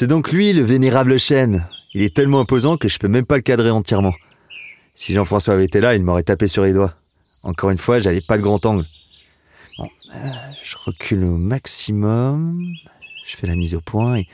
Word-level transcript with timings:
C'est 0.00 0.06
donc 0.06 0.32
lui, 0.32 0.54
le 0.54 0.62
vénérable 0.62 1.20
chêne. 1.20 1.66
Il 1.92 2.00
est 2.00 2.16
tellement 2.16 2.40
imposant 2.40 2.78
que 2.78 2.88
je 2.88 2.98
peux 2.98 3.06
même 3.06 3.26
pas 3.26 3.36
le 3.36 3.42
cadrer 3.42 3.68
entièrement. 3.68 4.14
Si 4.94 5.12
Jean-François 5.12 5.52
avait 5.52 5.66
été 5.66 5.78
là, 5.78 5.94
il 5.94 6.02
m'aurait 6.02 6.22
tapé 6.22 6.48
sur 6.48 6.64
les 6.64 6.72
doigts. 6.72 6.94
Encore 7.42 7.68
une 7.68 7.76
fois, 7.76 7.98
j'avais 7.98 8.22
pas 8.22 8.38
de 8.38 8.42
grand 8.42 8.64
angle. 8.64 8.86
Bon, 9.76 9.90
euh, 10.14 10.30
je 10.64 10.76
recule 10.86 11.24
au 11.24 11.36
maximum. 11.36 12.72
Je 13.26 13.36
fais 13.36 13.46
la 13.46 13.56
mise 13.56 13.74
au 13.74 13.82
point 13.82 14.16
et, 14.16 14.26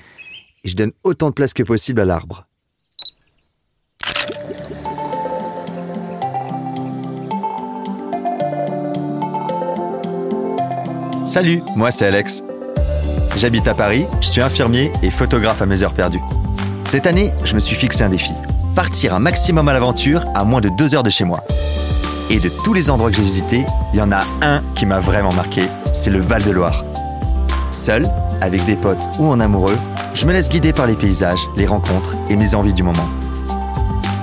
et 0.62 0.68
je 0.68 0.76
donne 0.76 0.92
autant 1.02 1.30
de 1.30 1.34
place 1.34 1.52
que 1.52 1.64
possible 1.64 2.00
à 2.00 2.04
l'arbre. 2.04 2.46
Salut, 11.26 11.60
moi 11.74 11.90
c'est 11.90 12.06
Alex. 12.06 12.40
J'habite 13.36 13.68
à 13.68 13.74
Paris, 13.74 14.06
je 14.22 14.28
suis 14.28 14.40
infirmier 14.40 14.90
et 15.02 15.10
photographe 15.10 15.60
à 15.60 15.66
mes 15.66 15.82
heures 15.82 15.92
perdues. 15.92 16.22
Cette 16.86 17.06
année, 17.06 17.34
je 17.44 17.54
me 17.54 17.60
suis 17.60 17.76
fixé 17.76 18.02
un 18.02 18.08
défi. 18.08 18.32
Partir 18.74 19.14
un 19.14 19.18
maximum 19.18 19.68
à 19.68 19.74
l'aventure 19.74 20.24
à 20.34 20.42
moins 20.42 20.62
de 20.62 20.70
deux 20.70 20.94
heures 20.94 21.02
de 21.02 21.10
chez 21.10 21.24
moi. 21.24 21.44
Et 22.30 22.40
de 22.40 22.48
tous 22.48 22.72
les 22.72 22.88
endroits 22.88 23.10
que 23.10 23.16
j'ai 23.16 23.22
visités, 23.22 23.66
il 23.92 23.98
y 23.98 24.02
en 24.02 24.10
a 24.10 24.22
un 24.40 24.62
qui 24.74 24.86
m'a 24.86 25.00
vraiment 25.00 25.34
marqué, 25.34 25.64
c'est 25.92 26.10
le 26.10 26.18
Val 26.18 26.42
de 26.44 26.50
Loire. 26.50 26.82
Seul, 27.72 28.06
avec 28.40 28.64
des 28.64 28.74
potes 28.74 29.06
ou 29.18 29.26
en 29.26 29.38
amoureux, 29.38 29.76
je 30.14 30.24
me 30.24 30.32
laisse 30.32 30.48
guider 30.48 30.72
par 30.72 30.86
les 30.86 30.94
paysages, 30.94 31.46
les 31.58 31.66
rencontres 31.66 32.16
et 32.30 32.36
mes 32.36 32.54
envies 32.54 32.72
du 32.72 32.82
moment. 32.82 33.08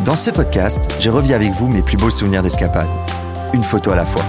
Dans 0.06 0.16
ce 0.16 0.32
podcast, 0.32 0.96
je 1.00 1.12
revis 1.12 1.36
avec 1.36 1.52
vous 1.52 1.68
mes 1.68 1.84
plus 1.84 1.98
beaux 1.98 2.10
souvenirs 2.10 2.42
d'escapade. 2.42 2.90
Une 3.54 3.64
photo 3.64 3.92
à 3.92 3.96
la 3.96 4.06
fois. 4.06 4.24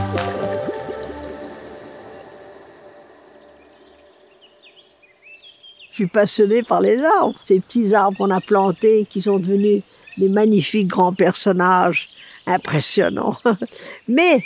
Je 5.95 5.99
suis 5.99 6.07
passionnée 6.09 6.65
par 6.65 6.81
les 6.81 7.05
arbres, 7.05 7.39
ces 7.45 7.61
petits 7.61 7.95
arbres 7.95 8.19
qu'on 8.19 8.31
a 8.33 8.41
plantés, 8.41 9.07
qui 9.09 9.23
sont 9.23 9.39
devenus 9.39 9.85
des 10.19 10.29
magnifiques 10.29 10.89
grands 10.89 11.13
personnages 11.13 12.09
impressionnants. 12.47 13.37
Mais 14.09 14.43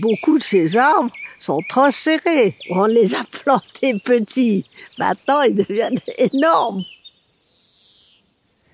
beaucoup 0.00 0.38
de 0.38 0.42
ces 0.44 0.76
arbres 0.76 1.10
sont 1.40 1.58
trop 1.68 1.90
serrés. 1.90 2.54
On 2.70 2.84
les 2.84 3.16
a 3.16 3.24
plantés 3.32 3.98
petits. 3.98 4.64
Maintenant, 4.96 5.42
ils 5.42 5.56
deviennent 5.56 5.98
énormes. 6.18 6.84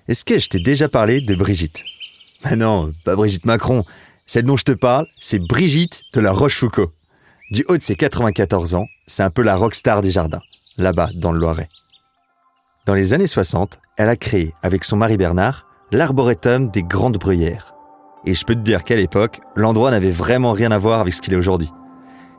Est-ce 0.07 0.23
que 0.23 0.37
je 0.37 0.49
t'ai 0.49 0.59
déjà 0.59 0.87
parlé 0.87 1.21
de 1.21 1.33
Brigitte? 1.33 1.81
Ah 2.43 2.55
non, 2.55 2.93
pas 3.05 3.15
Brigitte 3.15 3.47
Macron. 3.47 3.83
Celle 4.27 4.45
dont 4.45 4.57
je 4.57 4.65
te 4.65 4.73
parle, 4.73 5.07
c'est 5.19 5.39
Brigitte 5.39 6.03
de 6.13 6.19
la 6.19 6.31
Rochefoucauld. 6.31 6.91
Du 7.49 7.65
haut 7.69 7.77
de 7.77 7.81
ses 7.81 7.95
94 7.95 8.75
ans, 8.75 8.85
c'est 9.07 9.23
un 9.23 9.31
peu 9.31 9.41
la 9.41 9.55
rockstar 9.55 10.03
des 10.03 10.11
jardins, 10.11 10.43
là-bas, 10.77 11.09
dans 11.15 11.31
le 11.31 11.39
Loiret. 11.39 11.67
Dans 12.89 12.95
les 12.95 13.13
années 13.13 13.27
60, 13.27 13.81
elle 13.97 14.09
a 14.09 14.15
créé, 14.15 14.55
avec 14.63 14.83
son 14.83 14.97
mari 14.97 15.15
Bernard, 15.15 15.67
l'arboretum 15.91 16.71
des 16.71 16.81
Grandes 16.81 17.19
Bruyères. 17.19 17.75
Et 18.25 18.33
je 18.33 18.43
peux 18.43 18.55
te 18.55 18.61
dire 18.61 18.83
qu'à 18.83 18.95
l'époque, 18.95 19.41
l'endroit 19.55 19.91
n'avait 19.91 20.09
vraiment 20.09 20.53
rien 20.53 20.71
à 20.71 20.79
voir 20.79 20.99
avec 20.99 21.13
ce 21.13 21.21
qu'il 21.21 21.35
est 21.35 21.37
aujourd'hui. 21.37 21.71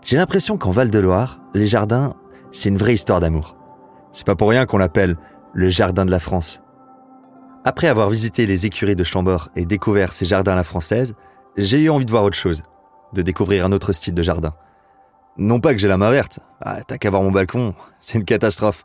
J'ai 0.03 0.17
l'impression 0.17 0.59
qu'en 0.59 0.73
Val-de-Loire, 0.73 1.39
les 1.55 1.69
jardins, 1.69 2.15
c'est 2.51 2.69
une 2.69 2.79
vraie 2.79 2.95
histoire 2.95 3.21
d'amour. 3.21 3.55
C'est 4.13 4.27
pas 4.27 4.35
pour 4.35 4.49
rien 4.49 4.67
qu'on 4.67 4.79
l'appelle 4.79 5.17
le 5.53 5.69
jardin 5.69 6.05
de 6.05 6.11
la 6.11 6.19
France. 6.19 6.61
Après 7.65 7.87
avoir 7.87 8.11
visité 8.11 8.45
les 8.45 8.67
écuries 8.67 8.97
de 8.97 9.05
Chambord 9.05 9.51
et 9.55 9.67
découvert 9.67 10.13
ces 10.13 10.25
jardins 10.25 10.55
à 10.55 10.57
la 10.57 10.65
française, 10.65 11.15
j'ai 11.59 11.81
eu 11.81 11.91
envie 11.91 12.07
de 12.07 12.11
voir 12.11 12.25
autre 12.25 12.37
chose, 12.37 12.65
de 13.13 13.23
découvrir 13.23 13.67
un 13.67 13.71
autre 13.71 13.93
style 13.93 14.15
de 14.15 14.23
jardin. 14.25 14.53
Non 15.37 15.61
pas 15.61 15.75
que 15.75 15.79
j'ai 15.79 15.87
la 15.87 15.97
main 15.97 16.11
verte, 16.11 16.41
ah, 16.61 16.83
t'as 16.85 16.99
qu'à 16.99 17.11
voir 17.11 17.23
mon 17.23 17.31
balcon, 17.31 17.73
c'est 18.01 18.19
une 18.19 18.25
catastrophe. 18.25 18.85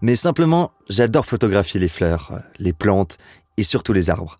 Mais 0.00 0.14
simplement, 0.14 0.72
j'adore 0.88 1.26
photographier 1.26 1.80
les 1.80 1.88
fleurs, 1.88 2.40
les 2.58 2.72
plantes 2.72 3.18
et 3.56 3.64
surtout 3.64 3.92
les 3.92 4.10
arbres. 4.10 4.38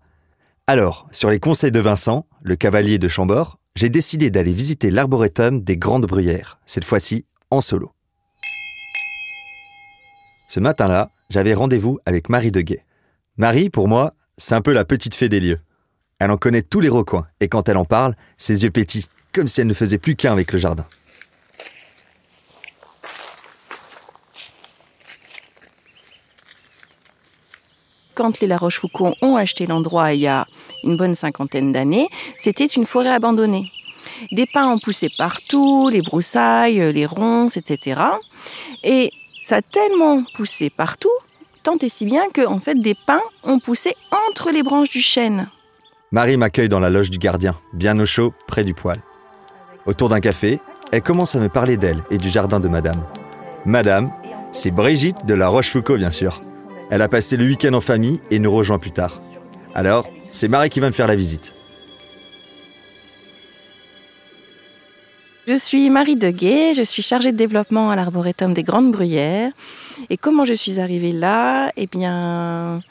Alors, 0.67 1.07
sur 1.11 1.29
les 1.29 1.39
conseils 1.39 1.71
de 1.71 1.79
Vincent, 1.79 2.25
le 2.43 2.55
cavalier 2.55 2.97
de 2.97 3.07
Chambord, 3.07 3.59
j'ai 3.75 3.89
décidé 3.89 4.29
d'aller 4.29 4.53
visiter 4.53 4.91
l'arboretum 4.91 5.61
des 5.61 5.77
Grandes 5.77 6.05
Bruyères, 6.05 6.59
cette 6.65 6.85
fois-ci 6.85 7.25
en 7.51 7.59
solo. 7.59 7.91
Ce 10.47 10.59
matin-là, 10.59 11.09
j'avais 11.29 11.53
rendez-vous 11.53 11.99
avec 12.05 12.29
Marie 12.29 12.51
Deguet. 12.51 12.85
Marie, 13.37 13.69
pour 13.69 13.87
moi, 13.87 14.13
c'est 14.37 14.55
un 14.55 14.61
peu 14.61 14.73
la 14.73 14.85
petite 14.85 15.15
fée 15.15 15.29
des 15.29 15.39
lieux. 15.39 15.59
Elle 16.19 16.31
en 16.31 16.37
connaît 16.37 16.61
tous 16.61 16.79
les 16.79 16.89
recoins, 16.89 17.27
et 17.39 17.47
quand 17.47 17.69
elle 17.69 17.77
en 17.77 17.85
parle, 17.85 18.15
ses 18.37 18.63
yeux 18.63 18.71
pétillent, 18.71 19.07
comme 19.33 19.47
si 19.47 19.61
elle 19.61 19.67
ne 19.67 19.73
faisait 19.73 19.97
plus 19.97 20.15
qu'un 20.15 20.33
avec 20.33 20.51
le 20.51 20.59
jardin. 20.59 20.85
Quand 28.19 28.41
les 28.41 28.47
La 28.47 28.57
Rochefoucauld 28.57 29.15
ont 29.21 29.37
acheté 29.37 29.65
l'endroit 29.65 30.11
il 30.11 30.19
y 30.19 30.27
a 30.27 30.45
une 30.83 30.97
bonne 30.97 31.15
cinquantaine 31.15 31.71
d'années, 31.71 32.09
c'était 32.37 32.65
une 32.65 32.85
forêt 32.85 33.11
abandonnée. 33.11 33.71
Des 34.33 34.45
pins 34.45 34.67
ont 34.67 34.77
poussé 34.77 35.07
partout, 35.17 35.87
les 35.87 36.01
broussailles, 36.01 36.91
les 36.91 37.05
ronces, 37.05 37.55
etc. 37.55 38.01
Et 38.83 39.13
ça 39.41 39.57
a 39.57 39.61
tellement 39.61 40.25
poussé 40.35 40.69
partout, 40.69 41.15
tant 41.63 41.77
et 41.77 41.87
si 41.87 42.03
bien 42.03 42.29
que 42.33 42.45
en 42.45 42.59
fait 42.59 42.75
des 42.75 42.93
pins 42.93 43.21
ont 43.45 43.59
poussé 43.59 43.95
entre 44.27 44.51
les 44.51 44.63
branches 44.63 44.89
du 44.89 45.01
chêne. 45.01 45.47
Marie 46.11 46.35
m'accueille 46.35 46.67
dans 46.67 46.81
la 46.81 46.89
loge 46.89 47.09
du 47.09 47.19
gardien, 47.19 47.55
bien 47.71 47.97
au 47.99 48.05
chaud, 48.05 48.33
près 48.47 48.65
du 48.65 48.73
poêle. 48.73 49.01
Autour 49.85 50.09
d'un 50.09 50.19
café, 50.19 50.59
elle 50.91 51.03
commence 51.03 51.37
à 51.37 51.39
me 51.39 51.47
parler 51.47 51.77
d'elle 51.77 52.03
et 52.11 52.17
du 52.17 52.29
jardin 52.29 52.59
de 52.59 52.67
Madame. 52.67 53.01
Madame, 53.65 54.11
c'est 54.51 54.71
Brigitte 54.71 55.25
de 55.25 55.35
la 55.35 55.47
Rochefoucauld, 55.47 55.99
bien 55.99 56.11
sûr. 56.11 56.41
Elle 56.89 57.01
a 57.03 57.07
passé 57.07 57.37
le 57.37 57.45
week-end 57.45 57.73
en 57.73 57.81
famille 57.81 58.19
et 58.31 58.39
nous 58.39 58.51
rejoint 58.51 58.79
plus 58.79 58.91
tard. 58.91 59.21
Alors, 59.75 60.07
c'est 60.31 60.47
Marie 60.47 60.69
qui 60.69 60.79
va 60.79 60.87
me 60.87 60.91
faire 60.91 61.07
la 61.07 61.15
visite. 61.15 61.53
Je 65.47 65.57
suis 65.57 65.89
Marie 65.89 66.15
Deguet, 66.15 66.73
je 66.75 66.83
suis 66.83 67.01
chargée 67.01 67.31
de 67.31 67.37
développement 67.37 67.89
à 67.89 67.95
l'Arboretum 67.95 68.53
des 68.53 68.63
Grandes 68.63 68.91
Bruyères. 68.91 69.51
Et 70.09 70.17
comment 70.17 70.45
je 70.45 70.53
suis 70.53 70.79
arrivée 70.79 71.11
là? 71.11 71.71
Eh 71.75 71.87
bien, 71.87 72.83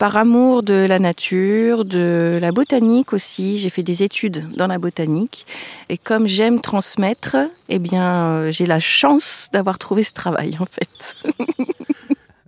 par 0.00 0.16
amour 0.16 0.62
de 0.62 0.86
la 0.88 0.98
nature, 0.98 1.84
de 1.84 2.38
la 2.40 2.52
botanique 2.52 3.12
aussi. 3.12 3.58
J'ai 3.58 3.68
fait 3.68 3.82
des 3.82 4.02
études 4.02 4.48
dans 4.56 4.66
la 4.66 4.78
botanique. 4.78 5.44
Et 5.90 5.98
comme 5.98 6.26
j'aime 6.26 6.60
transmettre, 6.60 7.36
eh 7.68 7.78
bien, 7.78 8.30
euh, 8.30 8.50
j'ai 8.50 8.64
la 8.64 8.80
chance 8.80 9.48
d'avoir 9.52 9.78
trouvé 9.78 10.02
ce 10.02 10.12
travail, 10.12 10.56
en 10.58 10.64
fait. 10.64 11.68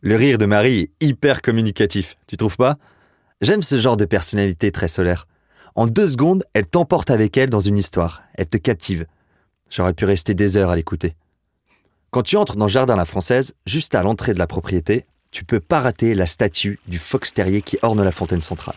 Le 0.04 0.16
rire 0.16 0.36
de 0.36 0.46
Marie 0.46 0.80
est 0.80 1.06
hyper 1.06 1.42
communicatif, 1.42 2.16
tu 2.26 2.36
trouves 2.36 2.56
pas? 2.56 2.76
J'aime 3.40 3.62
ce 3.62 3.78
genre 3.78 3.96
de 3.96 4.04
personnalité 4.04 4.72
très 4.72 4.88
solaire. 4.88 5.28
En 5.76 5.86
deux 5.86 6.08
secondes, 6.08 6.42
elle 6.54 6.66
t'emporte 6.66 7.08
avec 7.12 7.36
elle 7.36 7.50
dans 7.50 7.60
une 7.60 7.78
histoire. 7.78 8.24
Elle 8.34 8.48
te 8.48 8.56
captive. 8.56 9.06
J'aurais 9.70 9.94
pu 9.94 10.04
rester 10.04 10.34
des 10.34 10.56
heures 10.56 10.70
à 10.70 10.76
l'écouter. 10.76 11.14
Quand 12.10 12.22
tu 12.24 12.36
entres 12.36 12.56
dans 12.56 12.64
le 12.64 12.70
jardin 12.70 12.96
La 12.96 13.04
Française, 13.04 13.54
juste 13.64 13.94
à 13.94 14.02
l'entrée 14.02 14.34
de 14.34 14.41
la 14.41 14.48
propriété, 14.48 15.06
tu 15.30 15.44
peux 15.44 15.60
pas 15.60 15.80
rater 15.80 16.16
la 16.16 16.26
statue 16.26 16.80
du 16.88 16.98
fox 16.98 17.32
terrier 17.32 17.62
qui 17.62 17.78
orne 17.82 18.02
la 18.02 18.10
fontaine 18.10 18.41
centrale. 18.41 18.74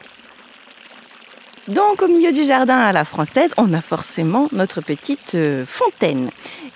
Donc 1.68 2.04
au 2.04 2.08
milieu 2.08 2.32
du 2.32 2.46
jardin 2.46 2.78
à 2.78 2.92
la 2.92 3.04
française, 3.04 3.52
on 3.58 3.74
a 3.74 3.82
forcément 3.82 4.48
notre 4.52 4.82
petite 4.82 5.34
euh, 5.34 5.66
fontaine. 5.66 6.30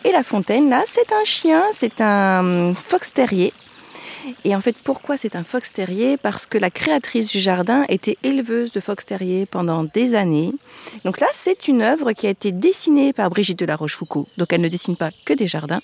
Et 0.05 0.11
la 0.11 0.23
fontaine 0.23 0.71
là, 0.71 0.83
c'est 0.87 1.13
un 1.13 1.23
chien, 1.23 1.61
c'est 1.77 2.01
un 2.01 2.39
hum, 2.39 2.75
fox 2.75 3.13
terrier 3.13 3.53
et 4.45 4.55
en 4.55 4.61
fait, 4.61 4.75
pourquoi 4.83 5.17
c'est 5.17 5.35
un 5.35 5.43
fox 5.43 5.71
terrier? 5.73 6.17
Parce 6.17 6.45
que 6.45 6.57
la 6.57 6.69
créatrice 6.69 7.29
du 7.29 7.39
jardin 7.39 7.85
était 7.89 8.17
éleveuse 8.23 8.71
de 8.71 8.79
fox 8.79 9.05
terrier 9.05 9.45
pendant 9.45 9.83
des 9.83 10.15
années. 10.15 10.53
Donc 11.05 11.19
là, 11.19 11.27
c'est 11.33 11.67
une 11.67 11.81
œuvre 11.81 12.11
qui 12.13 12.27
a 12.27 12.29
été 12.29 12.51
dessinée 12.51 13.13
par 13.13 13.29
Brigitte 13.29 13.59
de 13.59 13.65
la 13.65 13.75
Rochefoucauld. 13.75 14.27
Donc 14.37 14.53
elle 14.53 14.61
ne 14.61 14.67
dessine 14.67 14.95
pas 14.95 15.11
que 15.25 15.33
des 15.33 15.47
jardins. 15.47 15.81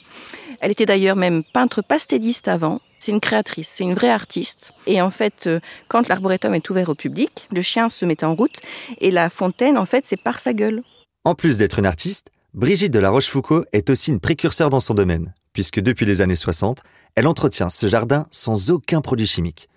Elle 0.59 0.71
était 0.71 0.85
d'ailleurs 0.85 1.15
même 1.15 1.43
peintre 1.43 1.81
pastelliste 1.81 2.47
avant. 2.47 2.81
C'est 2.99 3.11
une 3.11 3.19
créatrice, 3.19 3.71
c'est 3.75 3.83
une 3.83 3.93
vraie 3.93 4.09
artiste. 4.09 4.71
Et 4.87 5.01
en 5.01 5.11
fait, 5.11 5.47
euh, 5.47 5.59
quand 5.89 6.07
l'arboretum 6.07 6.55
est 6.55 6.69
ouvert 6.69 6.89
au 6.89 6.95
public, 6.95 7.47
le 7.51 7.61
chien 7.61 7.89
se 7.89 8.05
met 8.05 8.23
en 8.23 8.33
route 8.33 8.59
et 8.99 9.11
la 9.11 9.29
fontaine, 9.29 9.77
en 9.77 9.85
fait, 9.85 10.05
c'est 10.07 10.21
par 10.21 10.39
sa 10.39 10.53
gueule. 10.53 10.81
En 11.23 11.35
plus 11.35 11.57
d'être 11.57 11.77
une 11.79 11.85
artiste, 11.85 12.29
Brigitte 12.53 12.93
de 12.93 12.99
la 12.99 13.09
Rochefoucauld 13.09 13.67
est 13.73 13.89
aussi 13.89 14.11
une 14.11 14.19
précurseur 14.19 14.69
dans 14.69 14.79
son 14.79 14.93
domaine, 14.93 15.33
puisque 15.55 15.79
depuis 15.79 16.05
les 16.05 16.21
années 16.21 16.35
60, 16.35 16.83
elle 17.15 17.27
entretient 17.27 17.69
ce 17.69 17.87
jardin 17.87 18.27
sans 18.29 18.71
aucun 18.71 18.99
produit 18.99 19.25
chimique. 19.25 19.69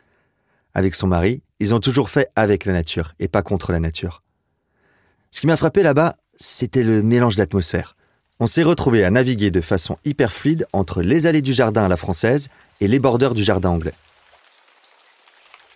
Avec 0.74 0.96
son 0.96 1.06
mari, 1.06 1.40
ils 1.60 1.72
ont 1.72 1.78
toujours 1.78 2.10
fait 2.10 2.28
avec 2.34 2.64
la 2.64 2.72
nature 2.72 3.14
et 3.20 3.28
pas 3.28 3.42
contre 3.42 3.70
la 3.70 3.78
nature. 3.78 4.24
Ce 5.30 5.40
qui 5.40 5.46
m'a 5.46 5.56
frappé 5.56 5.84
là-bas, 5.84 6.16
c'était 6.34 6.82
le 6.82 7.00
mélange 7.00 7.36
d'atmosphère. 7.36 7.94
On 8.40 8.48
s'est 8.48 8.64
retrouvé 8.64 9.04
à 9.04 9.10
naviguer 9.10 9.52
de 9.52 9.60
façon 9.60 9.98
hyper 10.04 10.32
fluide 10.32 10.66
entre 10.72 11.00
les 11.00 11.26
allées 11.26 11.42
du 11.42 11.52
jardin 11.52 11.84
à 11.84 11.88
la 11.88 11.96
française 11.96 12.48
et 12.80 12.88
les 12.88 12.98
bordeurs 12.98 13.34
du 13.34 13.44
jardin 13.44 13.70
anglais. 13.70 13.94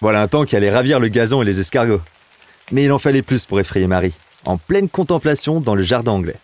Voilà 0.01 0.21
un 0.21 0.27
temps 0.27 0.45
qui 0.45 0.57
allait 0.57 0.75
ravir 0.75 0.99
le 0.99 1.07
gazon 1.07 1.43
et 1.43 1.45
les 1.45 1.61
escargots. 1.61 2.03
Mais 2.73 2.83
il 2.83 2.91
en 2.91 2.99
fallait 2.99 3.23
plus 3.23 3.47
pour 3.47 3.61
effrayer 3.61 3.87
Marie, 3.87 4.15
en 4.47 4.57
pleine 4.57 4.89
contemplation 4.89 5.61
dans 5.61 5.77
le 5.77 5.85
jardin 5.85 6.11
anglais. 6.11 6.41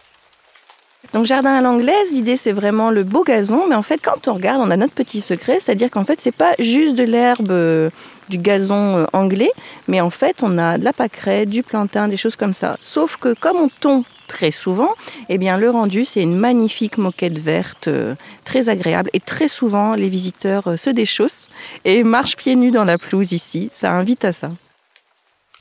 Donc 1.14 1.24
jardin 1.24 1.54
à 1.54 1.60
l'anglaise, 1.62 2.12
l'idée 2.12 2.36
c'est 2.36 2.52
vraiment 2.52 2.90
le 2.90 3.02
beau 3.02 3.22
gazon, 3.24 3.66
mais 3.68 3.74
en 3.74 3.82
fait 3.82 3.98
quand 4.02 4.28
on 4.28 4.34
regarde, 4.34 4.60
on 4.60 4.70
a 4.70 4.76
notre 4.76 4.92
petit 4.92 5.20
secret, 5.20 5.58
c'est-à-dire 5.60 5.90
qu'en 5.90 6.04
fait 6.04 6.20
c'est 6.20 6.34
pas 6.34 6.52
juste 6.58 6.96
de 6.96 7.04
l'herbe, 7.04 7.50
euh, 7.50 7.88
du 8.28 8.36
gazon 8.36 8.98
euh, 8.98 9.04
anglais, 9.12 9.50
mais 9.86 10.00
en 10.00 10.10
fait 10.10 10.42
on 10.42 10.58
a 10.58 10.76
de 10.76 10.84
la 10.84 10.92
pâquerette, 10.92 11.48
du 11.48 11.62
plantain, 11.62 12.08
des 12.08 12.16
choses 12.16 12.36
comme 12.36 12.52
ça. 12.52 12.78
Sauf 12.82 13.16
que 13.16 13.32
comme 13.32 13.56
on 13.56 13.68
tombe 13.68 14.04
très 14.26 14.50
souvent, 14.50 14.90
eh 15.30 15.38
bien 15.38 15.56
le 15.56 15.70
rendu 15.70 16.04
c'est 16.04 16.20
une 16.20 16.36
magnifique 16.36 16.98
moquette 16.98 17.38
verte, 17.38 17.88
euh, 17.88 18.14
très 18.44 18.68
agréable, 18.68 19.08
et 19.14 19.20
très 19.20 19.48
souvent 19.48 19.94
les 19.94 20.08
visiteurs 20.08 20.78
se 20.78 20.90
déchaussent 20.90 21.48
et 21.86 22.02
marchent 22.02 22.36
pieds 22.36 22.56
nus 22.56 22.70
dans 22.72 22.84
la 22.84 22.98
pelouse 22.98 23.32
ici. 23.32 23.70
Ça 23.72 23.92
invite 23.92 24.24
à 24.26 24.32
ça. 24.32 24.50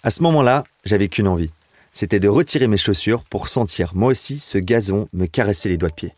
À 0.03 0.09
ce 0.09 0.23
moment-là, 0.23 0.63
j'avais 0.83 1.07
qu'une 1.07 1.27
envie 1.27 1.51
c'était 1.97 2.19
de 2.19 2.27
retirer 2.27 2.67
mes 2.67 2.77
chaussures 2.77 3.23
pour 3.23 3.47
sentir 3.47 3.95
moi 3.95 4.09
aussi 4.09 4.37
ce 4.37 4.59
gazon 4.59 5.07
me 5.13 5.25
caresser 5.25 5.67
les 5.67 5.77
doigts 5.77 5.89
de 5.89 5.95
pied. 5.95 6.13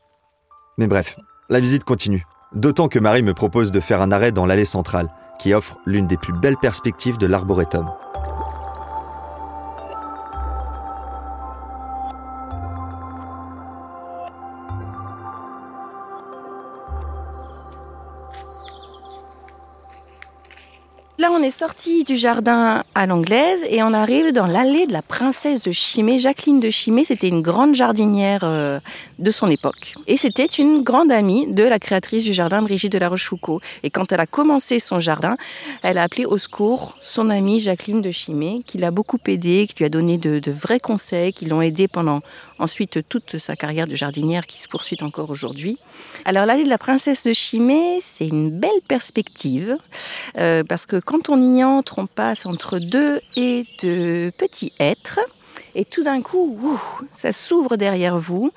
Mais 0.78 0.88
bref, 0.88 1.18
la 1.48 1.62
visite 1.62 1.86
continue. 1.86 2.26
D'autant 2.54 2.90
que 2.90 3.00
Marie 3.00 3.24
me 3.24 3.34
propose 3.34 3.72
de 3.72 3.80
faire 3.80 4.02
un 4.02 4.12
arrêt 4.12 4.34
dans 4.34 4.46
l'allée 4.46 4.66
centrale, 4.66 5.08
qui 5.40 5.54
offre 5.54 5.78
l'une 5.86 6.06
des 6.06 6.18
plus 6.18 6.34
belles 6.34 6.58
perspectives 6.58 7.18
de 7.18 7.28
l'arboretum. 7.28 7.90
Est 21.50 21.60
sorti 21.60 22.04
du 22.04 22.16
jardin 22.16 22.84
à 22.94 23.08
l'anglaise 23.08 23.66
et 23.72 23.82
on 23.82 23.92
arrive 23.92 24.34
dans 24.34 24.46
l'allée 24.46 24.86
de 24.86 24.94
la 24.94 25.02
princesse 25.02 25.62
de 25.62 25.72
Chimay. 25.72 26.20
Jacqueline 26.20 26.60
de 26.60 26.70
Chimay, 26.70 27.06
c'était 27.06 27.28
une 27.28 27.42
grande 27.42 27.74
jardinière 27.74 28.42
euh, 28.44 28.80
de 29.18 29.32
son 29.32 29.48
époque. 29.48 29.96
Et 30.06 30.16
c'était 30.16 30.46
une 30.46 30.84
grande 30.84 31.12
amie 31.12 31.52
de 31.52 31.64
la 31.64 31.80
créatrice 31.80 32.24
du 32.24 32.34
jardin, 32.34 32.62
Brigitte 32.62 32.92
de 32.92 33.00
la 33.00 33.10
Rochefoucauld. 33.10 33.64
Et 33.82 33.90
quand 33.90 34.12
elle 34.12 34.20
a 34.20 34.28
commencé 34.28 34.80
son 34.80 35.00
jardin, 35.00 35.38
elle 35.82 35.98
a 35.98 36.04
appelé 36.04 36.26
au 36.26 36.38
secours 36.38 36.96
son 37.02 37.32
amie 37.32 37.60
Jacqueline 37.60 38.02
de 38.02 38.12
Chimay, 38.12 38.62
qui 38.64 38.78
l'a 38.78 38.92
beaucoup 38.92 39.18
aidée, 39.26 39.66
qui 39.68 39.80
lui 39.80 39.86
a 39.86 39.90
donné 39.90 40.20
de, 40.20 40.52
vrais 40.52 40.80
conseils, 40.80 41.34
qui 41.34 41.46
l'ont 41.46 41.64
aidée 41.64 41.88
pendant 41.88 42.22
ensuite 42.60 43.00
toute 43.10 43.40
sa 43.40 43.56
carrière 43.56 43.88
de 43.88 43.96
jardinière 43.96 44.46
qui 44.46 44.62
se 44.62 44.68
poursuit 44.68 44.98
encore 45.02 45.32
aujourd'hui. 45.32 45.80
Alors 46.26 46.46
l'allée 46.46 46.64
de 46.66 46.70
la 46.70 46.78
princesse 46.78 47.24
de 47.24 47.34
Chimay, 47.34 47.98
c'est 48.02 48.28
une 48.28 48.52
belle 48.52 48.70
perspective 48.88 49.78
euh, 50.38 50.64
parce 50.64 50.86
que 50.86 50.98
quand 50.98 51.30
on 51.30 51.39
y 51.44 51.64
entre, 51.64 52.00
on 52.00 52.06
passe 52.06 52.46
entre 52.46 52.80
deux 52.80 53.22
et 53.36 53.66
de 53.82 54.32
petits 54.38 54.74
êtres. 54.80 55.20
Et 55.76 55.86
tout 55.86 56.04
d'un 56.04 56.22
coup, 56.22 56.80
ça 57.12 57.32
s'ouvre 57.32 57.78
derrière 57.78 58.18
vous. 58.18 58.52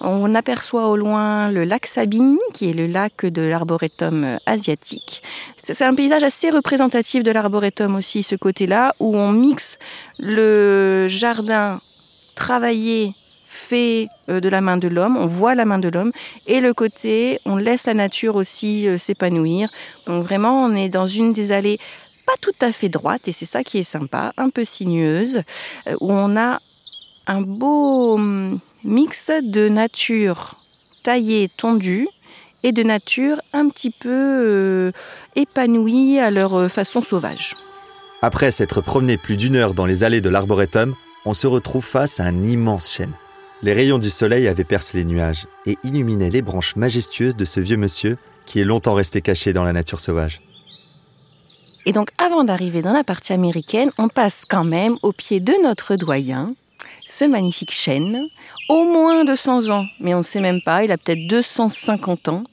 On 0.00 0.34
aperçoit 0.34 0.88
au 0.88 0.96
loin 0.96 1.50
le 1.50 1.64
lac 1.64 1.86
Sabine, 1.86 2.38
qui 2.52 2.68
est 2.70 2.74
le 2.74 2.86
lac 2.86 3.24
de 3.24 3.42
l'arboretum 3.42 4.38
asiatique. 4.44 5.22
C'est 5.62 5.82
un 5.82 5.94
paysage 5.94 6.24
assez 6.24 6.50
représentatif 6.50 7.22
de 7.22 7.30
l'arboretum 7.30 7.96
aussi, 7.96 8.22
ce 8.22 8.36
côté-là, 8.36 8.94
où 9.00 9.16
on 9.16 9.32
mixe 9.32 9.78
le 10.18 11.06
jardin 11.08 11.80
travaillé 12.34 13.14
fait 13.48 14.08
euh, 14.28 14.40
de 14.40 14.48
la 14.48 14.60
main 14.60 14.76
de 14.76 14.88
l'homme, 14.88 15.16
on 15.16 15.26
voit 15.26 15.54
la 15.54 15.64
main 15.64 15.78
de 15.78 15.88
l'homme, 15.88 16.12
et 16.46 16.60
le 16.60 16.74
côté, 16.74 17.40
on 17.46 17.56
laisse 17.56 17.86
la 17.86 17.94
nature 17.94 18.36
aussi 18.36 18.86
euh, 18.86 18.98
s'épanouir. 18.98 19.70
Donc 20.06 20.22
vraiment, 20.22 20.64
on 20.64 20.74
est 20.76 20.88
dans 20.88 21.06
une 21.06 21.32
des 21.32 21.50
allées 21.50 21.78
pas 22.28 22.36
tout 22.42 22.52
à 22.60 22.72
fait 22.72 22.90
droite, 22.90 23.26
et 23.26 23.32
c'est 23.32 23.46
ça 23.46 23.64
qui 23.64 23.78
est 23.78 23.90
sympa, 23.90 24.34
un 24.36 24.50
peu 24.50 24.66
sinueuse, 24.66 25.42
euh, 25.88 25.96
où 26.02 26.12
on 26.12 26.36
a 26.36 26.60
un 27.26 27.40
beau 27.40 28.16
hum, 28.16 28.58
mix 28.84 29.30
de 29.42 29.70
nature 29.70 30.56
taillée, 31.02 31.48
tondue, 31.48 32.06
et 32.62 32.72
de 32.72 32.82
nature 32.82 33.40
un 33.54 33.68
petit 33.70 33.90
peu 33.90 34.92
épanouie 35.36 36.18
à 36.18 36.30
leur 36.30 36.70
façon 36.70 37.00
sauvage. 37.00 37.54
Après 38.20 38.50
s'être 38.50 38.80
promené 38.80 39.16
plus 39.16 39.36
d'une 39.36 39.56
heure 39.56 39.74
dans 39.74 39.86
les 39.86 40.02
allées 40.02 40.20
de 40.20 40.28
l'arboretum, 40.28 40.94
on 41.24 41.34
se 41.34 41.46
retrouve 41.46 41.84
face 41.84 42.20
à 42.20 42.24
un 42.24 42.42
immense 42.42 42.92
chêne. 42.92 43.12
Les 43.62 43.72
rayons 43.72 43.98
du 43.98 44.10
soleil 44.10 44.48
avaient 44.48 44.64
percé 44.64 44.98
les 44.98 45.04
nuages 45.04 45.46
et 45.66 45.78
illuminaient 45.84 46.30
les 46.30 46.42
branches 46.42 46.76
majestueuses 46.76 47.36
de 47.36 47.44
ce 47.44 47.60
vieux 47.60 47.76
monsieur 47.76 48.18
qui 48.44 48.60
est 48.60 48.64
longtemps 48.64 48.94
resté 48.94 49.22
caché 49.22 49.52
dans 49.52 49.64
la 49.64 49.72
nature 49.72 50.00
sauvage. 50.00 50.40
Et 51.88 51.92
donc 51.92 52.10
avant 52.18 52.44
d'arriver 52.44 52.82
dans 52.82 52.92
la 52.92 53.02
partie 53.02 53.32
américaine, 53.32 53.90
on 53.96 54.08
passe 54.08 54.42
quand 54.46 54.62
même 54.62 54.98
au 55.02 55.12
pied 55.12 55.40
de 55.40 55.54
notre 55.62 55.96
doyen, 55.96 56.50
ce 57.06 57.24
magnifique 57.24 57.70
chêne, 57.70 58.26
au 58.68 58.84
moins 58.84 59.24
200 59.24 59.70
ans, 59.70 59.86
mais 59.98 60.12
on 60.12 60.18
ne 60.18 60.22
sait 60.22 60.40
même 60.40 60.60
pas, 60.60 60.84
il 60.84 60.92
a 60.92 60.98
peut-être 60.98 61.26
250 61.26 62.28
ans, 62.28 62.44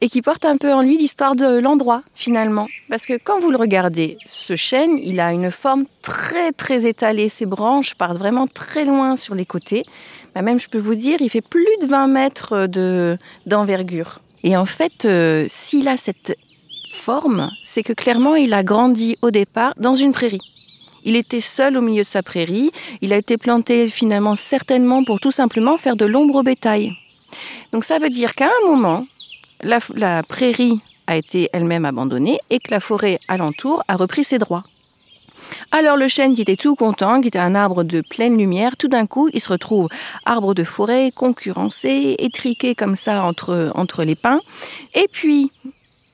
et 0.00 0.08
qui 0.08 0.22
porte 0.22 0.44
un 0.44 0.56
peu 0.58 0.72
en 0.72 0.80
lui 0.80 0.96
l'histoire 0.96 1.34
de 1.34 1.58
l'endroit 1.58 2.04
finalement. 2.14 2.68
Parce 2.88 3.04
que 3.04 3.14
quand 3.14 3.40
vous 3.40 3.50
le 3.50 3.56
regardez, 3.56 4.16
ce 4.26 4.54
chêne, 4.54 4.96
il 5.02 5.18
a 5.18 5.32
une 5.32 5.50
forme 5.50 5.86
très 6.00 6.52
très 6.52 6.86
étalée, 6.86 7.30
ses 7.30 7.46
branches 7.46 7.96
partent 7.96 8.18
vraiment 8.18 8.46
très 8.46 8.84
loin 8.84 9.16
sur 9.16 9.34
les 9.34 9.44
côtés, 9.44 9.82
bah, 10.36 10.42
même 10.42 10.60
je 10.60 10.68
peux 10.68 10.78
vous 10.78 10.94
dire, 10.94 11.16
il 11.18 11.30
fait 11.30 11.42
plus 11.42 11.66
de 11.80 11.86
20 11.88 12.06
mètres 12.06 12.68
de, 12.68 13.18
d'envergure. 13.44 14.20
Et 14.44 14.56
en 14.56 14.66
fait, 14.66 15.04
euh, 15.04 15.46
s'il 15.48 15.88
a 15.88 15.96
cette 15.96 16.36
forme, 16.94 17.50
c'est 17.64 17.82
que 17.82 17.92
clairement, 17.92 18.36
il 18.36 18.54
a 18.54 18.62
grandi 18.62 19.16
au 19.22 19.30
départ 19.30 19.74
dans 19.76 19.94
une 19.94 20.12
prairie. 20.12 20.40
Il 21.04 21.16
était 21.16 21.40
seul 21.40 21.76
au 21.76 21.80
milieu 21.80 22.02
de 22.02 22.08
sa 22.08 22.22
prairie. 22.22 22.70
Il 23.00 23.12
a 23.12 23.16
été 23.16 23.36
planté 23.36 23.88
finalement 23.88 24.36
certainement 24.36 25.02
pour 25.04 25.20
tout 25.20 25.32
simplement 25.32 25.76
faire 25.76 25.96
de 25.96 26.06
l'ombre 26.06 26.36
au 26.36 26.42
bétail. 26.42 26.92
Donc 27.72 27.84
ça 27.84 27.98
veut 27.98 28.10
dire 28.10 28.34
qu'à 28.34 28.46
un 28.46 28.68
moment, 28.68 29.06
la, 29.62 30.22
prairie 30.22 30.80
a 31.06 31.16
été 31.16 31.48
elle-même 31.52 31.84
abandonnée 31.84 32.38
et 32.50 32.58
que 32.58 32.70
la 32.70 32.80
forêt 32.80 33.18
alentour 33.28 33.82
a 33.88 33.96
repris 33.96 34.24
ses 34.24 34.38
droits. 34.38 34.64
Alors 35.70 35.96
le 35.96 36.08
chêne 36.08 36.34
qui 36.34 36.42
était 36.42 36.56
tout 36.56 36.76
content, 36.76 37.20
qui 37.20 37.28
était 37.28 37.38
un 37.38 37.54
arbre 37.54 37.82
de 37.82 38.00
pleine 38.00 38.38
lumière, 38.38 38.76
tout 38.76 38.88
d'un 38.88 39.06
coup, 39.06 39.28
il 39.32 39.40
se 39.40 39.48
retrouve 39.48 39.88
arbre 40.24 40.54
de 40.54 40.64
forêt, 40.64 41.10
concurrencé, 41.14 42.16
étriqué 42.18 42.74
comme 42.74 42.96
ça 42.96 43.24
entre, 43.24 43.72
entre 43.74 44.04
les 44.04 44.14
pins. 44.14 44.40
Et 44.94 45.08
puis, 45.10 45.50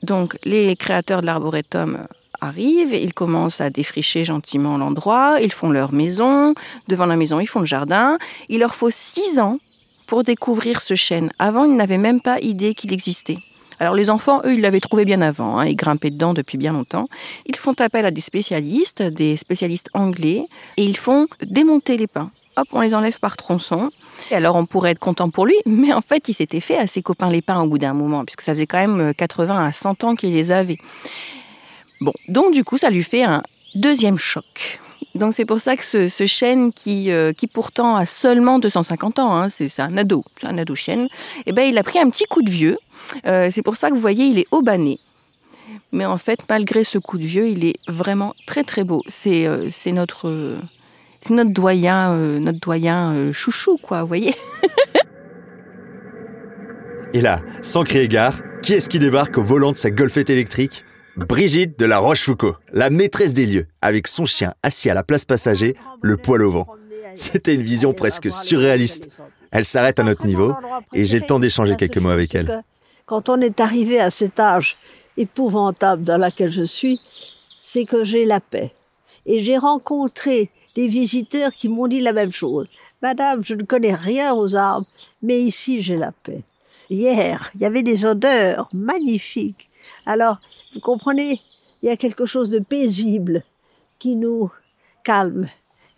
donc, 0.02 0.36
les 0.44 0.76
créateurs 0.76 1.20
de 1.20 1.26
l'arboretum 1.26 2.06
arrivent, 2.40 2.94
ils 2.94 3.14
commencent 3.14 3.60
à 3.60 3.70
défricher 3.70 4.24
gentiment 4.24 4.78
l'endroit, 4.78 5.38
ils 5.40 5.52
font 5.52 5.70
leur 5.70 5.92
maison, 5.92 6.54
devant 6.86 7.06
la 7.06 7.16
maison, 7.16 7.40
ils 7.40 7.48
font 7.48 7.60
le 7.60 7.66
jardin. 7.66 8.18
Il 8.48 8.60
leur 8.60 8.74
faut 8.74 8.90
six 8.90 9.40
ans 9.40 9.58
pour 10.06 10.22
découvrir 10.22 10.80
ce 10.80 10.94
chêne. 10.94 11.30
Avant, 11.38 11.64
ils 11.64 11.76
n'avaient 11.76 11.98
même 11.98 12.20
pas 12.20 12.38
idée 12.40 12.74
qu'il 12.74 12.92
existait. 12.92 13.38
Alors 13.80 13.94
les 13.94 14.10
enfants, 14.10 14.40
eux, 14.44 14.54
ils 14.54 14.60
l'avaient 14.60 14.80
trouvé 14.80 15.04
bien 15.04 15.20
avant, 15.20 15.58
hein, 15.58 15.66
ils 15.66 15.76
grimpaient 15.76 16.10
dedans 16.10 16.34
depuis 16.34 16.58
bien 16.58 16.72
longtemps. 16.72 17.08
Ils 17.46 17.54
font 17.56 17.74
appel 17.78 18.06
à 18.06 18.10
des 18.10 18.20
spécialistes, 18.20 19.02
des 19.02 19.36
spécialistes 19.36 19.88
anglais, 19.94 20.46
et 20.76 20.84
ils 20.84 20.96
font 20.96 21.28
démonter 21.42 21.96
les 21.96 22.08
pins. 22.08 22.30
Hop, 22.58 22.66
on 22.72 22.80
les 22.80 22.92
enlève 22.92 23.20
par 23.20 23.36
tronçon. 23.36 23.92
Et 24.32 24.34
alors 24.34 24.56
on 24.56 24.66
pourrait 24.66 24.90
être 24.90 24.98
content 24.98 25.30
pour 25.30 25.46
lui, 25.46 25.54
mais 25.64 25.92
en 25.92 26.00
fait 26.00 26.28
il 26.28 26.34
s'était 26.34 26.58
fait 26.60 26.76
à 26.76 26.88
ses 26.88 27.02
copains 27.02 27.30
les 27.30 27.40
pins 27.40 27.62
au 27.62 27.68
bout 27.68 27.78
d'un 27.78 27.92
moment, 27.92 28.24
puisque 28.24 28.40
ça 28.40 28.52
faisait 28.52 28.66
quand 28.66 28.84
même 28.84 29.14
80 29.14 29.66
à 29.66 29.72
100 29.72 30.02
ans 30.02 30.14
qu'il 30.16 30.32
les 30.32 30.50
avait. 30.50 30.78
Bon, 32.00 32.12
donc 32.26 32.52
du 32.52 32.64
coup 32.64 32.76
ça 32.76 32.90
lui 32.90 33.04
fait 33.04 33.22
un 33.22 33.42
deuxième 33.76 34.18
choc. 34.18 34.80
Donc 35.14 35.34
c'est 35.34 35.44
pour 35.44 35.60
ça 35.60 35.76
que 35.76 35.84
ce, 35.84 36.08
ce 36.08 36.26
chêne 36.26 36.72
qui, 36.72 37.10
euh, 37.10 37.32
qui 37.32 37.46
pourtant 37.46 37.96
a 37.96 38.06
seulement 38.06 38.58
250 38.58 39.18
ans, 39.18 39.34
hein, 39.34 39.48
c'est 39.48 39.80
un 39.80 39.96
ado, 39.96 40.24
c'est 40.40 40.46
un 40.46 40.58
ado 40.58 40.74
chêne, 40.74 41.08
eh 41.46 41.52
ben, 41.52 41.62
il 41.62 41.78
a 41.78 41.82
pris 41.82 41.98
un 41.98 42.10
petit 42.10 42.24
coup 42.24 42.42
de 42.42 42.50
vieux. 42.50 42.78
Euh, 43.26 43.50
c'est 43.50 43.62
pour 43.62 43.76
ça 43.76 43.88
que 43.88 43.94
vous 43.94 44.00
voyez, 44.00 44.26
il 44.26 44.38
est 44.38 44.46
aubané. 44.50 44.98
Mais 45.92 46.04
en 46.04 46.18
fait, 46.18 46.40
malgré 46.48 46.84
ce 46.84 46.98
coup 46.98 47.18
de 47.18 47.24
vieux, 47.24 47.48
il 47.48 47.64
est 47.64 47.76
vraiment 47.88 48.34
très 48.46 48.62
très 48.64 48.84
beau. 48.84 49.02
C'est 49.08 49.46
euh, 49.46 49.70
c'est 49.70 49.92
notre, 49.92 50.56
c'est 51.20 51.34
notre 51.34 51.52
doyen, 51.52 52.14
notre 52.16 52.60
doyen 52.60 53.32
chouchou, 53.32 53.78
quoi, 53.82 54.02
vous 54.02 54.08
voyez. 54.08 54.34
Et 57.14 57.20
là, 57.20 57.40
sans 57.62 57.84
crier 57.84 58.06
gare, 58.06 58.40
qui 58.62 58.74
est-ce 58.74 58.88
qui 58.88 58.98
débarque 58.98 59.38
au 59.38 59.42
volant 59.42 59.72
de 59.72 59.78
sa 59.78 59.90
golfette 59.90 60.30
électrique? 60.30 60.84
Brigitte 61.16 61.78
de 61.78 61.86
la 61.86 61.98
Rochefoucauld, 61.98 62.56
la 62.72 62.90
maîtresse 62.90 63.34
des 63.34 63.46
lieux, 63.46 63.66
avec 63.82 64.06
son 64.06 64.26
chien 64.26 64.54
assis 64.62 64.88
à 64.88 64.94
la 64.94 65.02
place 65.02 65.24
passager, 65.24 65.74
le 66.00 66.16
poil 66.16 66.42
au 66.42 66.50
vent. 66.50 66.66
C'était 67.16 67.54
une 67.54 67.62
vision 67.62 67.92
presque 67.92 68.30
surréaliste. 68.30 69.20
Elle 69.50 69.64
s'arrête 69.64 69.98
à 69.98 70.04
notre 70.04 70.26
niveau 70.26 70.54
et 70.92 71.06
j'ai 71.06 71.18
le 71.18 71.26
temps 71.26 71.40
d'échanger 71.40 71.76
quelques 71.76 71.96
mots 71.98 72.10
avec 72.10 72.34
elle. 72.34 72.62
Quand 73.06 73.30
on 73.30 73.40
est 73.40 73.58
arrivé 73.58 73.98
à 73.98 74.10
cet 74.10 74.38
âge 74.38 74.76
épouvantable 75.16 76.04
dans 76.04 76.18
lequel 76.18 76.52
je 76.52 76.62
suis, 76.62 77.00
c'est 77.58 77.84
que 77.84 78.04
j'ai 78.04 78.24
la 78.24 78.40
paix. 78.40 78.72
Et 79.26 79.40
j'ai 79.40 79.56
rencontré 79.56 80.50
des 80.78 80.86
visiteurs 80.86 81.52
qui 81.52 81.68
m'ont 81.68 81.88
dit 81.88 82.00
la 82.00 82.12
même 82.12 82.30
chose. 82.30 82.68
Madame, 83.02 83.42
je 83.42 83.54
ne 83.54 83.64
connais 83.64 83.96
rien 83.96 84.32
aux 84.32 84.54
arbres, 84.54 84.86
mais 85.22 85.40
ici 85.40 85.82
j'ai 85.82 85.96
la 85.96 86.12
paix. 86.12 86.44
Hier, 86.88 87.50
il 87.56 87.62
y 87.62 87.64
avait 87.64 87.82
des 87.82 88.06
odeurs 88.06 88.68
magnifiques. 88.72 89.66
Alors, 90.06 90.38
vous 90.72 90.80
comprenez, 90.80 91.40
il 91.82 91.88
y 91.88 91.90
a 91.90 91.96
quelque 91.96 92.26
chose 92.26 92.48
de 92.48 92.60
paisible 92.60 93.42
qui 93.98 94.14
nous 94.14 94.52
calme 95.02 95.48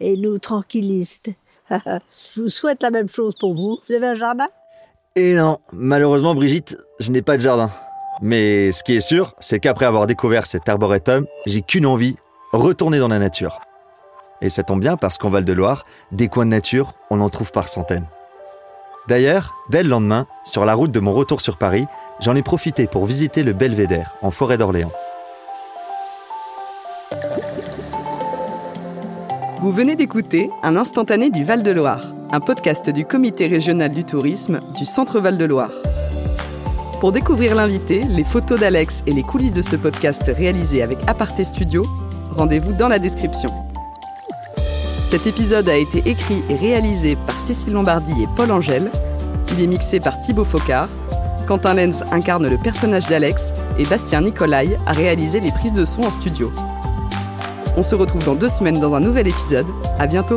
et 0.01 0.17
nous 0.17 0.39
tranquillise. 0.39 1.21
Je 1.71 2.41
vous 2.41 2.49
souhaite 2.49 2.83
la 2.83 2.91
même 2.91 3.11
chose 3.11 3.35
pour 3.39 3.55
vous. 3.55 3.81
Vous 3.87 3.95
avez 3.95 4.07
un 4.07 4.17
jardin? 4.17 4.49
Et 5.15 5.35
non, 5.35 5.59
malheureusement 5.73 6.35
Brigitte, 6.35 6.79
je 7.01 7.11
n'ai 7.11 7.21
pas 7.21 7.37
de 7.37 7.43
jardin. 7.43 7.71
Mais 8.23 8.73
ce 8.73 8.83
qui 8.83 8.95
est 8.95 9.01
sûr, 9.01 9.35
c'est 9.41 9.61
qu'après 9.61 9.85
avoir 9.85 10.07
découvert 10.07 10.47
cet 10.47 10.71
arboretum, 10.71 11.27
j'ai 11.45 11.61
qu'une 11.61 11.85
envie, 11.85 12.17
retourner 12.53 12.99
dans 12.99 13.09
la 13.09 13.19
nature. 13.19 13.61
Et 14.43 14.49
ça 14.49 14.63
tombe 14.63 14.81
bien 14.81 14.97
parce 14.97 15.19
qu'en 15.19 15.29
Val-de-Loire, 15.29 15.85
des 16.13 16.29
coins 16.29 16.47
de 16.47 16.51
nature, 16.51 16.95
on 17.11 17.21
en 17.21 17.29
trouve 17.29 17.53
par 17.53 17.69
centaines. 17.69 18.07
D'ailleurs, 19.09 19.55
dès 19.71 19.83
le 19.83 19.89
lendemain, 19.89 20.27
sur 20.45 20.65
la 20.65 20.75
route 20.75 20.93
de 20.93 21.01
mon 21.01 21.13
retour 21.13 21.41
sur 21.41 21.57
Paris, 21.57 21.87
j'en 22.21 22.35
ai 22.35 22.43
profité 22.43 22.87
pour 22.87 23.07
visiter 23.07 23.43
le 23.43 23.53
Belvédère, 23.53 24.15
en 24.23 24.31
forêt 24.31 24.59
d'Orléans. 24.59 24.93
Vous 29.63 29.73
venez 29.73 29.95
d'écouter 29.95 30.51
Un 30.63 30.77
instantané 30.77 31.31
du 31.31 31.45
Val-de-Loire, 31.45 32.15
un 32.31 32.41
podcast 32.41 32.89
du 32.89 33.05
Comité 33.05 33.47
régional 33.47 33.91
du 33.91 34.05
tourisme 34.05 34.61
du 34.75 34.87
Centre 34.87 35.21
Val-de-Loire. 35.21 35.73
Pour 37.01 37.13
découvrir 37.13 37.55
l'invité, 37.55 38.03
les 38.09 38.25
photos 38.25 38.61
d'Alex 38.61 39.03
et 39.07 39.13
les 39.13 39.23
coulisses 39.23 39.53
de 39.53 39.63
ce 39.63 39.77
podcast 39.77 40.31
réalisé 40.35 40.83
avec 40.83 40.99
Aparté 41.07 41.45
Studio, 41.45 41.85
rendez-vous 42.37 42.73
dans 42.73 42.89
la 42.89 42.99
description. 42.99 43.51
Cet 45.11 45.27
épisode 45.27 45.69
a 45.69 45.75
été 45.75 46.09
écrit 46.09 46.41
et 46.49 46.55
réalisé 46.55 47.17
par 47.27 47.35
Cécile 47.35 47.73
Lombardi 47.73 48.13
et 48.23 48.29
Paul 48.37 48.53
Angèle. 48.53 48.93
Il 49.53 49.61
est 49.61 49.67
mixé 49.67 49.99
par 49.99 50.21
Thibaut 50.21 50.45
Focard. 50.45 50.89
Quentin 51.49 51.75
Lenz 51.75 52.05
incarne 52.13 52.47
le 52.47 52.57
personnage 52.57 53.09
d'Alex 53.09 53.53
et 53.77 53.85
Bastien 53.87 54.21
Nicolai 54.21 54.79
a 54.87 54.93
réalisé 54.93 55.41
les 55.41 55.51
prises 55.51 55.73
de 55.73 55.85
son 55.85 56.05
en 56.05 56.13
studio. 56.13 56.53
On 57.77 57.83
se 57.83 57.97
retrouve 57.97 58.25
dans 58.25 58.37
deux 58.37 58.49
semaines 58.49 58.79
dans 58.79 58.95
un 58.95 59.01
nouvel 59.01 59.27
épisode. 59.27 59.67
À 59.99 60.07
bientôt! 60.07 60.37